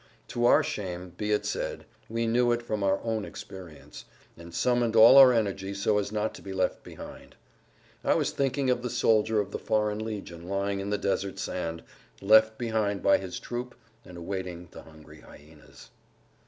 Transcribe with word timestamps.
To 0.29 0.45
our 0.47 0.63
shame, 0.63 1.11
be 1.15 1.29
it 1.31 1.45
said, 1.45 1.85
we 2.09 2.25
knew 2.25 2.51
it 2.51 2.63
from 2.63 2.81
our 2.81 2.99
own 3.03 3.23
experience, 3.23 4.05
and 4.35 4.51
summoned 4.51 4.95
all 4.95 5.15
our 5.17 5.31
energy 5.31 5.75
so 5.75 5.99
as 5.99 6.11
not 6.11 6.33
to 6.33 6.41
be 6.41 6.53
left 6.53 6.81
behind. 6.81 7.35
I 8.03 8.15
was 8.15 8.31
thinking 8.31 8.71
of 8.71 8.81
the 8.81 8.89
soldier 8.89 9.39
of 9.39 9.51
the 9.51 9.59
Foreign 9.59 10.03
Legion 10.03 10.49
lying 10.49 10.79
in 10.79 10.89
the 10.89 10.97
desert 10.97 11.37
sand, 11.37 11.83
left 12.19 12.57
behind 12.57 13.03
by 13.03 13.19
his 13.19 13.39
troop 13.39 13.75
and 14.03 14.17
awaiting 14.17 14.69
the 14.71 14.81
hungry 14.81 15.19
hyenas. 15.19 15.91